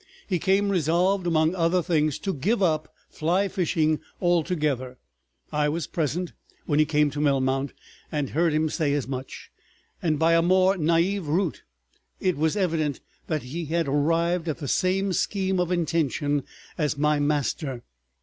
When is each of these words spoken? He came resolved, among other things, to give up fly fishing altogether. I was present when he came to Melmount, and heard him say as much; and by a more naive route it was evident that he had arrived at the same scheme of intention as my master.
He 0.25 0.39
came 0.39 0.71
resolved, 0.71 1.27
among 1.27 1.53
other 1.53 1.83
things, 1.83 2.17
to 2.17 2.33
give 2.33 2.63
up 2.63 2.91
fly 3.11 3.47
fishing 3.47 3.99
altogether. 4.19 4.97
I 5.51 5.69
was 5.69 5.85
present 5.85 6.33
when 6.65 6.79
he 6.79 6.85
came 6.85 7.11
to 7.11 7.19
Melmount, 7.19 7.73
and 8.11 8.31
heard 8.31 8.51
him 8.51 8.67
say 8.67 8.95
as 8.95 9.07
much; 9.07 9.51
and 10.01 10.17
by 10.17 10.33
a 10.33 10.41
more 10.41 10.75
naive 10.75 11.27
route 11.27 11.61
it 12.19 12.35
was 12.35 12.57
evident 12.57 12.99
that 13.27 13.43
he 13.43 13.65
had 13.65 13.87
arrived 13.87 14.49
at 14.49 14.57
the 14.57 14.67
same 14.67 15.13
scheme 15.13 15.59
of 15.59 15.71
intention 15.71 16.45
as 16.79 16.97
my 16.97 17.19
master. 17.19 17.83